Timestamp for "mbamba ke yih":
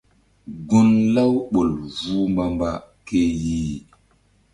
2.31-3.75